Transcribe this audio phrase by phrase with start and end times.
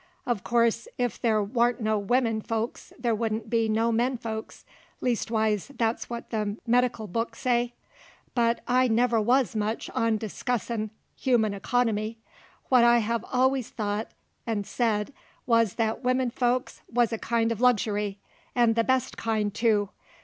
[0.27, 4.65] Uv course if there warn't no wimmin folks there wouldn't be no men folks
[4.99, 7.75] leastwise that's what the medikil books say.
[8.33, 12.17] But I never wuz much on discussin' humin economy;
[12.69, 14.07] what I hev allus thought
[14.49, 15.13] 'nd said
[15.45, 18.17] wuz that wimmin folks wuz a kind uv luxury,
[18.59, 19.89] 'nd the best kind, too.